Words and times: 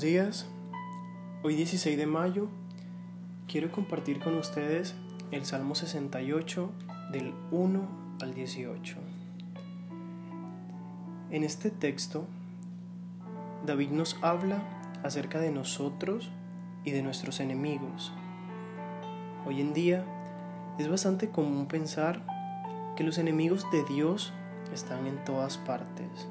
días. 0.00 0.46
Hoy 1.42 1.54
16 1.54 1.96
de 1.96 2.06
mayo 2.06 2.48
quiero 3.46 3.70
compartir 3.72 4.20
con 4.20 4.34
ustedes 4.36 4.94
el 5.30 5.46
Salmo 5.46 5.74
68 5.74 6.70
del 7.10 7.32
1 7.50 7.88
al 8.20 8.34
18. 8.34 8.96
En 11.30 11.44
este 11.44 11.70
texto, 11.70 12.26
David 13.64 13.90
nos 13.90 14.16
habla 14.20 14.58
acerca 15.02 15.40
de 15.40 15.50
nosotros 15.50 16.30
y 16.84 16.90
de 16.90 17.02
nuestros 17.02 17.40
enemigos. 17.40 18.12
Hoy 19.46 19.60
en 19.60 19.72
día 19.72 20.04
es 20.78 20.88
bastante 20.88 21.30
común 21.30 21.66
pensar 21.66 22.20
que 22.96 23.04
los 23.04 23.16
enemigos 23.18 23.66
de 23.72 23.84
Dios 23.84 24.32
están 24.72 25.06
en 25.06 25.24
todas 25.24 25.56
partes 25.56 26.28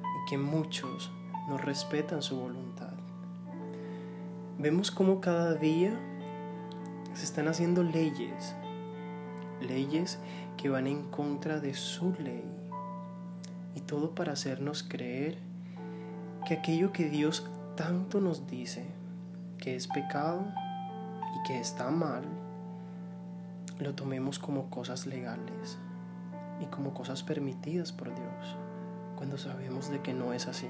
y 0.00 0.30
que 0.30 0.38
muchos 0.38 1.12
no 1.48 1.58
respetan 1.58 2.22
su 2.22 2.38
voluntad. 2.38 2.92
Vemos 4.58 4.90
cómo 4.90 5.20
cada 5.20 5.54
día 5.54 5.92
se 7.12 7.24
están 7.24 7.48
haciendo 7.48 7.82
leyes, 7.82 8.54
leyes 9.60 10.18
que 10.56 10.68
van 10.68 10.86
en 10.86 11.10
contra 11.10 11.60
de 11.60 11.74
su 11.74 12.12
ley, 12.14 12.44
y 13.74 13.80
todo 13.80 14.14
para 14.14 14.32
hacernos 14.32 14.82
creer 14.82 15.38
que 16.46 16.54
aquello 16.54 16.92
que 16.92 17.08
Dios 17.08 17.50
tanto 17.76 18.20
nos 18.20 18.46
dice 18.46 18.84
que 19.58 19.76
es 19.76 19.88
pecado 19.88 20.46
y 21.36 21.46
que 21.46 21.58
está 21.58 21.90
mal, 21.90 22.24
lo 23.78 23.94
tomemos 23.94 24.38
como 24.38 24.70
cosas 24.70 25.06
legales 25.06 25.78
y 26.60 26.66
como 26.66 26.94
cosas 26.94 27.22
permitidas 27.22 27.92
por 27.92 28.14
Dios, 28.14 28.56
cuando 29.16 29.38
sabemos 29.38 29.90
de 29.90 30.00
que 30.00 30.14
no 30.14 30.32
es 30.32 30.46
así. 30.46 30.68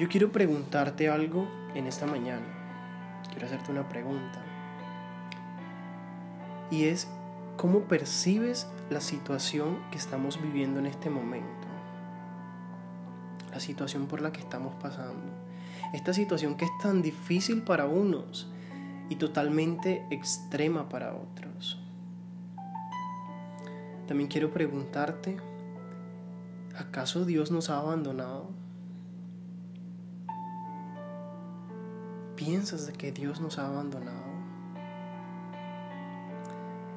Yo 0.00 0.08
quiero 0.08 0.32
preguntarte 0.32 1.10
algo 1.10 1.46
en 1.74 1.86
esta 1.86 2.06
mañana. 2.06 2.46
Quiero 3.28 3.44
hacerte 3.44 3.70
una 3.70 3.86
pregunta. 3.86 4.42
Y 6.70 6.84
es, 6.84 7.06
¿cómo 7.58 7.80
percibes 7.80 8.66
la 8.88 9.02
situación 9.02 9.78
que 9.90 9.98
estamos 9.98 10.40
viviendo 10.40 10.80
en 10.80 10.86
este 10.86 11.10
momento? 11.10 11.68
La 13.50 13.60
situación 13.60 14.06
por 14.06 14.22
la 14.22 14.32
que 14.32 14.40
estamos 14.40 14.72
pasando. 14.80 15.34
Esta 15.92 16.14
situación 16.14 16.56
que 16.56 16.64
es 16.64 16.70
tan 16.82 17.02
difícil 17.02 17.60
para 17.60 17.84
unos 17.84 18.50
y 19.10 19.16
totalmente 19.16 20.06
extrema 20.08 20.88
para 20.88 21.14
otros. 21.14 21.78
También 24.08 24.30
quiero 24.30 24.50
preguntarte, 24.50 25.36
¿acaso 26.74 27.26
Dios 27.26 27.50
nos 27.50 27.68
ha 27.68 27.76
abandonado? 27.80 28.48
Piensas 32.40 32.86
de 32.86 32.94
que 32.94 33.12
Dios 33.12 33.38
nos 33.38 33.58
ha 33.58 33.66
abandonado? 33.66 34.30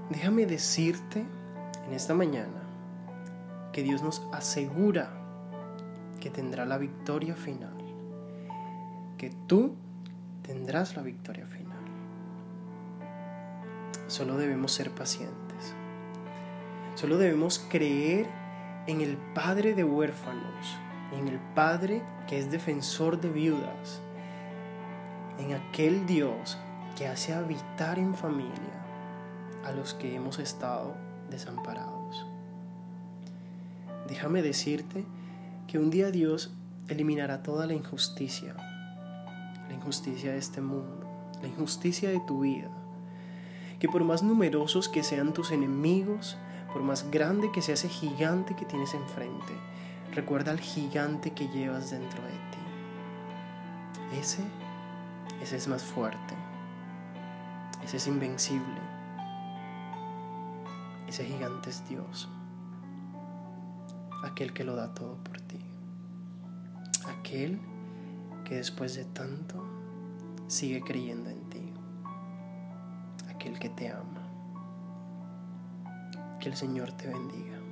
Déjame 0.10 0.46
decirte 0.46 1.26
en 1.86 1.94
esta 1.94 2.14
mañana 2.14 2.62
que 3.74 3.84
Dios 3.84 4.02
nos 4.02 4.26
asegura 4.32 5.12
que 6.22 6.30
tendrá 6.30 6.66
la 6.66 6.78
victoria 6.78 7.36
final, 7.36 7.76
que 9.18 9.32
tú 9.48 9.76
tendrás 10.44 10.96
la 10.96 11.02
victoria 11.02 11.46
final. 11.46 11.84
Solo 14.08 14.38
debemos 14.38 14.72
ser 14.72 14.92
pacientes. 14.92 15.76
Solo 16.96 17.18
debemos 17.18 17.60
creer 17.70 18.30
en 18.88 19.02
el 19.02 19.18
Padre 19.36 19.74
de 19.74 19.84
huérfanos, 19.84 20.78
en 21.12 21.28
el 21.28 21.40
Padre 21.54 22.02
que 22.28 22.40
es 22.40 22.50
defensor 22.50 23.20
de 23.20 23.30
viudas, 23.30 24.02
en 25.40 25.54
aquel 25.54 26.06
Dios 26.06 26.58
que 26.96 27.08
hace 27.08 27.34
habitar 27.34 28.00
en 28.00 28.14
familia 28.14 28.84
a 29.66 29.72
los 29.72 29.94
que 29.94 30.16
hemos 30.16 30.40
estado 30.40 30.94
desamparados. 31.30 32.26
Déjame 34.08 34.42
decirte 34.42 35.06
que 35.68 35.80
un 35.80 35.90
día 35.90 36.12
Dios 36.12 36.54
eliminará 36.88 37.42
toda 37.42 37.66
la 37.66 37.74
injusticia, 37.74 38.56
la 39.68 39.74
injusticia 39.74 40.34
de 40.34 40.38
este 40.38 40.62
mundo, 40.62 41.08
la 41.42 41.48
injusticia 41.48 42.10
de 42.10 42.20
tu 42.20 42.42
vida, 42.42 42.70
que 43.80 43.88
por 43.88 44.04
más 44.04 44.22
numerosos 44.24 44.90
que 44.90 45.04
sean 45.04 45.34
tus 45.34 45.52
enemigos, 45.52 46.38
por 46.72 46.84
más 46.84 47.10
grande 47.10 47.52
que 47.52 47.62
sea 47.62 47.76
ese 47.76 47.90
gigante 47.90 48.56
que 48.56 48.66
tienes 48.66 48.94
enfrente, 48.94 49.54
recuerda 50.14 50.52
al 50.52 50.60
gigante 50.60 51.32
que 51.32 51.48
llevas 51.48 51.92
dentro 51.92 52.22
de 52.24 52.30
ti. 52.30 54.20
Ese 54.20 54.44
ese 55.44 55.58
es 55.58 55.68
más 55.68 55.84
fuerte. 55.84 56.34
Ese 57.84 57.98
es 57.98 58.08
invencible. 58.08 58.80
Ese 61.06 61.26
gigante 61.26 61.70
es 61.70 61.86
Dios. 61.90 62.30
Aquel 64.24 64.54
que 64.54 64.64
lo 64.64 64.78
da 64.78 64.94
todo 64.94 65.18
por 65.18 65.42
ti. 65.42 65.60
Aquel 67.20 67.60
que 68.46 68.56
después 68.56 68.96
de 68.96 69.04
tanto 69.04 69.62
sigue 70.48 70.82
creyendo 70.82 71.30
en 71.30 71.50
ti. 71.50 71.74
Aquel 73.30 73.60
que 73.60 73.68
te 73.68 73.92
ama. 73.92 74.22
Que 76.40 76.48
el 76.48 76.56
Señor 76.56 76.94
te 76.94 77.08
bendiga. 77.08 77.63